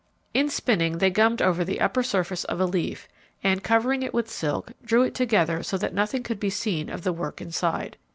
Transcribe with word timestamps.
In 0.33 0.49
spinning 0.49 0.97
they 0.97 1.11
gummed 1.11 1.43
over 1.43 1.63
the 1.63 1.79
upper 1.79 2.01
surface 2.01 2.43
of 2.45 2.59
a 2.59 2.65
leaf 2.65 3.07
and, 3.43 3.63
covering 3.63 4.01
it 4.01 4.15
with 4.15 4.31
silk, 4.31 4.71
drew 4.83 5.03
it 5.03 5.13
together 5.13 5.61
so 5.61 5.77
that 5.77 5.93
nothing 5.93 6.23
could 6.23 6.39
be 6.39 6.49
seen 6.49 6.89
of 6.89 7.03
the 7.03 7.13
work 7.13 7.39
inside. 7.39 7.97